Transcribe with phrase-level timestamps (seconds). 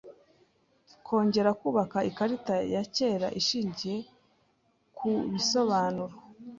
[1.05, 3.97] Kongera kubaka ikarita ya kera ishingiye
[4.97, 6.13] ku bisobanuro